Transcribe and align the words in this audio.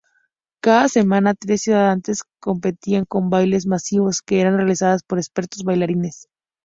Cada 0.63 0.87
semana, 0.87 1.35
tres 1.35 1.61
ciudades 1.61 2.23
competían 2.39 3.05
con 3.05 3.29
bailes 3.29 3.67
masivos 3.67 4.23
que 4.23 4.41
eran 4.41 4.57
realizados 4.57 5.03
por 5.03 5.19
expertos 5.19 5.63
bailarines. 5.63 6.27